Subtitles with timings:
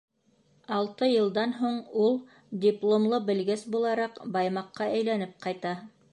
[0.77, 2.17] Алты йылдан һуң ул,
[2.63, 5.75] дипломлы белгес булараҡ, Баймаҡҡа әйләнеп ҡайта.